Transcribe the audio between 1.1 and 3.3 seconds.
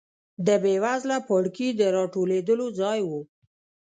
پاړکي د راټولېدو ځای و.